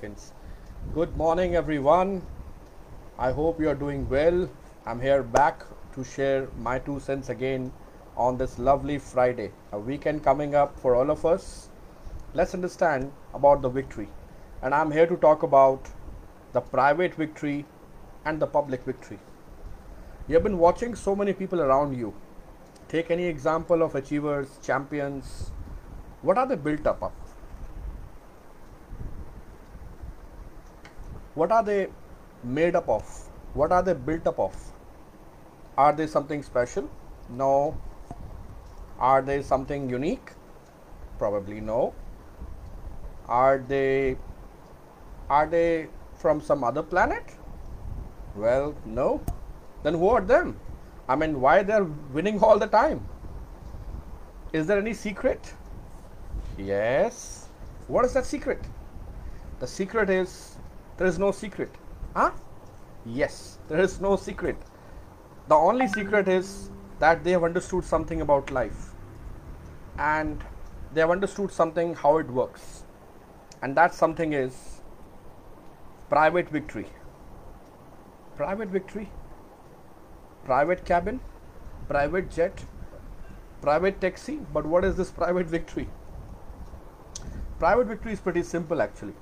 Good 0.00 1.14
morning, 1.14 1.56
everyone. 1.56 2.22
I 3.18 3.32
hope 3.32 3.60
you 3.60 3.68
are 3.68 3.74
doing 3.74 4.08
well. 4.08 4.48
I'm 4.86 4.98
here 4.98 5.22
back 5.22 5.64
to 5.94 6.02
share 6.02 6.48
my 6.58 6.78
two 6.78 7.00
cents 7.00 7.28
again 7.28 7.70
on 8.16 8.38
this 8.38 8.58
lovely 8.58 8.96
Friday, 8.96 9.50
a 9.72 9.78
weekend 9.78 10.24
coming 10.24 10.54
up 10.54 10.80
for 10.80 10.94
all 10.94 11.10
of 11.10 11.26
us. 11.26 11.68
Let's 12.32 12.54
understand 12.54 13.12
about 13.34 13.60
the 13.60 13.68
victory. 13.68 14.08
And 14.62 14.74
I'm 14.74 14.90
here 14.90 15.06
to 15.06 15.16
talk 15.18 15.42
about 15.42 15.90
the 16.54 16.62
private 16.62 17.14
victory 17.14 17.66
and 18.24 18.40
the 18.40 18.46
public 18.46 18.82
victory. 18.84 19.18
You've 20.28 20.42
been 20.42 20.58
watching 20.58 20.94
so 20.94 21.14
many 21.14 21.34
people 21.34 21.60
around 21.60 21.94
you. 21.94 22.14
Take 22.88 23.10
any 23.10 23.24
example 23.24 23.82
of 23.82 23.94
achievers, 23.94 24.58
champions. 24.62 25.50
What 26.22 26.38
are 26.38 26.46
they 26.46 26.56
built 26.56 26.86
up 26.86 27.02
of? 27.02 27.29
What 31.34 31.52
are 31.52 31.62
they 31.62 31.88
made 32.42 32.74
up 32.74 32.88
of? 32.88 33.04
What 33.54 33.72
are 33.72 33.82
they 33.82 33.94
built 33.94 34.26
up 34.26 34.38
of? 34.38 34.54
Are 35.76 35.92
they 35.92 36.06
something 36.06 36.42
special? 36.42 36.90
No. 37.28 37.76
Are 38.98 39.22
they 39.22 39.42
something 39.42 39.88
unique? 39.88 40.32
Probably 41.18 41.60
no. 41.60 41.94
Are 43.28 43.58
they 43.58 44.16
are 45.28 45.46
they 45.46 45.86
from 46.16 46.40
some 46.40 46.64
other 46.64 46.82
planet? 46.82 47.22
Well, 48.34 48.74
no. 48.84 49.22
Then 49.84 49.94
who 49.94 50.08
are 50.08 50.20
them? 50.20 50.58
I 51.08 51.16
mean, 51.16 51.40
why 51.40 51.62
they're 51.62 51.84
winning 52.12 52.40
all 52.40 52.58
the 52.58 52.66
time? 52.66 53.06
Is 54.52 54.66
there 54.66 54.78
any 54.78 54.94
secret? 54.94 55.54
Yes. 56.58 57.48
What 57.86 58.04
is 58.04 58.12
that 58.14 58.26
secret? 58.26 58.60
The 59.60 59.66
secret 59.66 60.10
is 60.10 60.56
there 61.00 61.08
is 61.08 61.18
no 61.18 61.32
secret. 61.32 61.70
Huh? 62.14 62.30
Yes, 63.06 63.56
there 63.68 63.80
is 63.80 64.02
no 64.02 64.16
secret. 64.16 64.56
The 65.48 65.54
only 65.54 65.88
secret 65.88 66.28
is 66.28 66.68
that 66.98 67.24
they 67.24 67.30
have 67.30 67.42
understood 67.42 67.84
something 67.84 68.20
about 68.20 68.50
life 68.50 68.90
and 69.98 70.44
they 70.92 71.00
have 71.00 71.10
understood 71.10 71.52
something 71.52 71.94
how 71.94 72.18
it 72.18 72.26
works. 72.30 72.82
And 73.62 73.74
that 73.78 73.94
something 73.94 74.34
is 74.34 74.82
private 76.10 76.50
victory. 76.50 76.86
Private 78.36 78.68
victory, 78.68 79.08
private 80.44 80.84
cabin, 80.84 81.20
private 81.88 82.30
jet, 82.30 82.62
private 83.62 84.02
taxi. 84.02 84.38
But 84.52 84.66
what 84.66 84.84
is 84.84 84.96
this 84.96 85.10
private 85.10 85.46
victory? 85.46 85.88
Private 87.58 87.86
victory 87.86 88.12
is 88.12 88.20
pretty 88.20 88.42
simple 88.42 88.82
actually. 88.82 89.14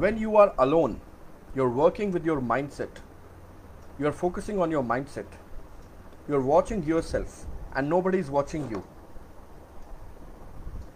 When 0.00 0.18
you 0.18 0.36
are 0.36 0.54
alone, 0.58 1.00
you're 1.54 1.70
working 1.70 2.10
with 2.12 2.24
your 2.24 2.40
mindset, 2.40 2.90
you're 3.98 4.12
focusing 4.12 4.60
on 4.60 4.70
your 4.70 4.82
mindset, 4.82 5.26
you're 6.28 6.42
watching 6.42 6.82
yourself, 6.82 7.46
and 7.74 7.88
nobody 7.88 8.18
is 8.18 8.30
watching 8.30 8.68
you. 8.70 8.84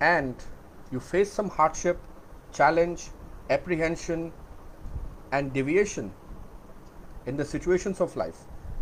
And 0.01 0.35
you 0.93 1.01
face 1.01 1.33
some 1.33 1.49
hardship, 1.49 1.99
challenge, 2.53 3.09
apprehension, 3.49 4.33
and 5.33 5.53
deviation 5.53 6.13
in 7.25 7.37
the 7.39 7.45
situations 7.45 8.01
of 8.03 8.17
life. 8.17 8.37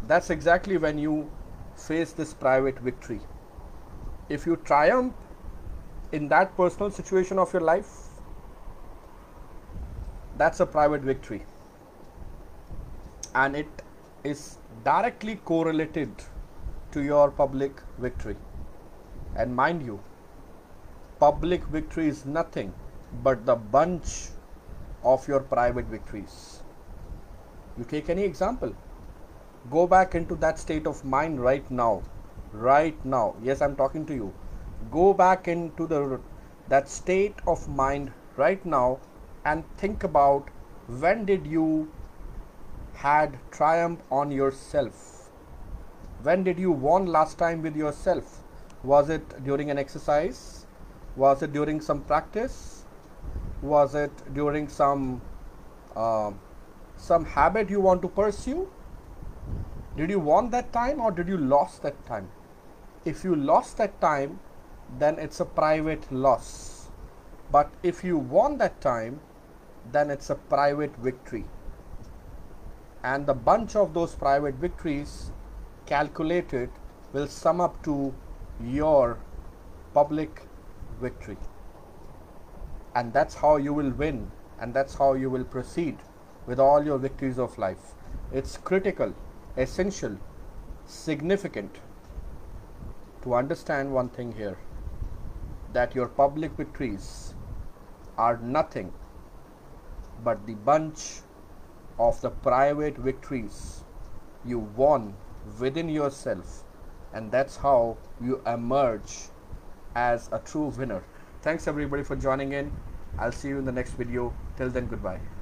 That's 0.08 0.30
exactly 0.30 0.78
when 0.78 0.98
you 0.98 1.30
face 1.76 2.12
this 2.12 2.34
private 2.34 2.78
victory. 2.80 3.20
If 4.28 4.46
you 4.46 4.56
triumph 4.56 5.14
in 6.10 6.28
that 6.28 6.56
personal 6.56 6.90
situation 6.90 7.38
of 7.38 7.52
your 7.52 7.62
life, 7.62 8.07
that's 10.38 10.60
a 10.60 10.66
private 10.66 11.02
victory. 11.02 11.42
And 13.34 13.56
it 13.56 13.82
is 14.24 14.58
directly 14.84 15.36
correlated 15.36 16.10
to 16.92 17.02
your 17.02 17.30
public 17.30 17.82
victory. 17.98 18.36
And 19.36 19.54
mind 19.54 19.82
you 19.84 20.00
public 21.20 21.64
victory 21.64 22.06
is 22.06 22.24
nothing 22.24 22.72
but 23.24 23.44
the 23.44 23.56
bunch 23.56 24.28
of 25.02 25.26
your 25.26 25.40
private 25.40 25.86
victories. 25.86 26.62
You 27.76 27.84
take 27.84 28.08
any 28.08 28.22
example. 28.22 28.74
Go 29.70 29.86
back 29.86 30.14
into 30.14 30.36
that 30.36 30.58
state 30.58 30.86
of 30.86 31.04
mind 31.04 31.40
right 31.40 31.68
now. 31.70 32.02
Right 32.52 33.04
now. 33.04 33.34
Yes 33.42 33.60
i'm 33.60 33.76
talking 33.76 34.06
to 34.06 34.14
you. 34.14 34.32
Go 34.92 35.12
back 35.12 35.48
into 35.48 35.86
the 35.86 36.20
that 36.68 36.88
state 36.88 37.34
of 37.46 37.68
mind 37.68 38.12
right 38.36 38.64
now 38.64 39.00
and 39.44 39.64
think 39.76 40.04
about 40.04 40.48
when 40.86 41.24
did 41.24 41.46
you 41.46 41.90
had 42.94 43.38
triumph 43.50 44.00
on 44.10 44.30
yourself? 44.30 45.30
When 46.22 46.42
did 46.44 46.58
you 46.58 46.72
won 46.72 47.06
last 47.06 47.38
time 47.38 47.62
with 47.62 47.76
yourself? 47.76 48.42
Was 48.82 49.08
it 49.08 49.44
during 49.44 49.70
an 49.70 49.78
exercise? 49.78 50.66
Was 51.16 51.42
it 51.42 51.52
during 51.52 51.80
some 51.80 52.00
practice? 52.02 52.84
Was 53.62 53.94
it 53.94 54.34
during 54.34 54.68
some 54.68 55.20
uh, 55.96 56.32
some 56.96 57.24
habit 57.24 57.70
you 57.70 57.80
want 57.80 58.02
to 58.02 58.08
pursue? 58.08 58.68
Did 59.96 60.10
you 60.10 60.20
want 60.20 60.50
that 60.52 60.72
time 60.72 61.00
or 61.00 61.10
did 61.10 61.28
you 61.28 61.36
lost 61.36 61.82
that 61.82 62.04
time? 62.06 62.28
If 63.04 63.24
you 63.24 63.34
lost 63.34 63.76
that 63.78 64.00
time 64.00 64.40
then 64.98 65.18
it's 65.18 65.40
a 65.40 65.44
private 65.44 66.10
loss. 66.10 66.88
But 67.50 67.70
if 67.82 68.04
you 68.04 68.18
won 68.18 68.58
that 68.58 68.80
time 68.80 69.20
then 69.92 70.10
it's 70.10 70.30
a 70.30 70.34
private 70.34 70.94
victory. 70.96 71.44
And 73.02 73.26
the 73.26 73.34
bunch 73.34 73.76
of 73.76 73.94
those 73.94 74.14
private 74.14 74.56
victories 74.56 75.30
calculated 75.86 76.70
will 77.12 77.26
sum 77.26 77.60
up 77.60 77.82
to 77.84 78.14
your 78.62 79.18
public 79.94 80.42
victory. 81.00 81.38
And 82.94 83.12
that's 83.12 83.34
how 83.34 83.56
you 83.56 83.72
will 83.72 83.90
win, 83.90 84.30
and 84.60 84.74
that's 84.74 84.94
how 84.94 85.14
you 85.14 85.30
will 85.30 85.44
proceed 85.44 85.96
with 86.46 86.58
all 86.58 86.84
your 86.84 86.98
victories 86.98 87.38
of 87.38 87.56
life. 87.56 87.94
It's 88.32 88.56
critical, 88.56 89.14
essential, 89.56 90.18
significant 90.86 91.76
to 93.22 93.34
understand 93.34 93.92
one 93.92 94.08
thing 94.08 94.32
here 94.32 94.58
that 95.72 95.94
your 95.94 96.08
public 96.08 96.52
victories 96.52 97.34
are 98.16 98.38
nothing 98.38 98.92
but 100.24 100.46
the 100.46 100.54
bunch 100.54 101.20
of 101.98 102.20
the 102.20 102.30
private 102.30 102.96
victories 102.96 103.84
you 104.44 104.60
won 104.76 105.14
within 105.58 105.88
yourself. 105.88 106.64
And 107.12 107.30
that's 107.32 107.56
how 107.56 107.96
you 108.20 108.42
emerge 108.46 109.30
as 109.94 110.28
a 110.32 110.38
true 110.38 110.66
winner. 110.66 111.02
Thanks 111.42 111.66
everybody 111.66 112.02
for 112.02 112.16
joining 112.16 112.52
in. 112.52 112.72
I'll 113.18 113.32
see 113.32 113.48
you 113.48 113.58
in 113.58 113.64
the 113.64 113.72
next 113.72 113.92
video. 113.92 114.32
Till 114.56 114.70
then 114.70 114.86
goodbye 114.86 115.37